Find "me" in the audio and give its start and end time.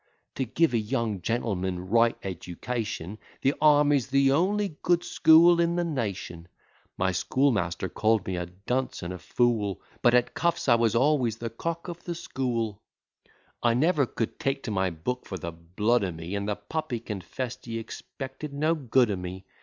8.25-8.35, 16.11-16.33, 19.15-19.45